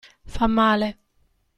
[0.35, 0.89] Fa male.